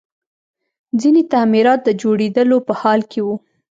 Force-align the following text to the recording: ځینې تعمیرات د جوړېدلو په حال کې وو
ځینې 1.01 1.21
تعمیرات 1.31 1.79
د 1.83 1.89
جوړېدلو 2.01 2.57
په 2.67 2.73
حال 2.81 3.01
کې 3.11 3.19
وو 3.25 3.35